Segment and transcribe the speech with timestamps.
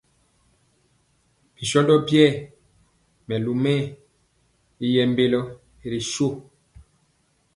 [1.53, 2.29] Bi shóndo biɛɛ
[3.27, 3.83] melu mɛɛ
[4.85, 5.41] y yɛɛ mbélo
[5.89, 6.27] ri shó.